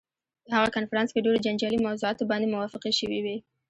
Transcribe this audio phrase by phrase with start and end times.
[0.45, 3.37] په هغه کنفرانس کې ډېرو جنجالي موضوعاتو باندې موافقې شوې وې.